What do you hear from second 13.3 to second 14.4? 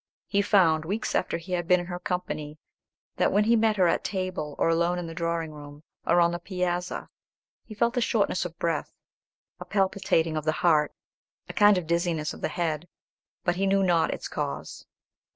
but he knew not its